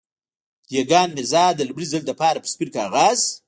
[0.69, 3.19] دېګان ميرزا د لومړي ځل لپاره پر سپين کاغذ.